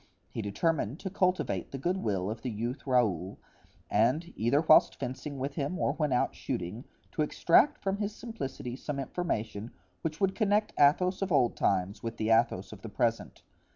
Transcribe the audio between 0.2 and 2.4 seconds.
He determined to cultivate the good will